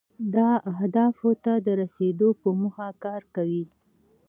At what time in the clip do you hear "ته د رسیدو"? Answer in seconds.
1.43-2.29